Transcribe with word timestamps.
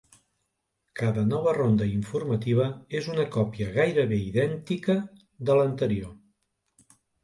Cada 0.99 1.25
nova 1.33 1.53
ronda 1.57 1.89
informativa 1.99 2.67
és 3.03 3.11
una 3.13 3.29
còpia 3.37 3.71
gairebé 3.79 4.21
idèntica 4.33 5.01
de 5.49 5.63
l'anterior. 5.63 6.21